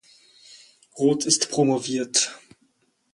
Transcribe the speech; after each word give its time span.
Roth 0.97 1.27
ist 1.27 1.51
promoviert. 1.51 2.35